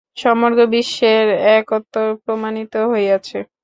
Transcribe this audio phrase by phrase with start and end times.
[0.17, 1.25] সমগ্র বিশ্বের
[1.57, 3.37] একত্ব প্রমাণিত হইয়াছে।